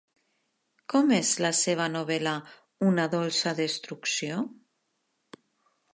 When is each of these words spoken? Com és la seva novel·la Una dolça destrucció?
Com 0.93 1.11
és 1.17 1.33
la 1.45 1.51
seva 1.59 1.87
novel·la 1.97 2.33
Una 2.89 3.07
dolça 3.15 3.53
destrucció? 3.63 4.43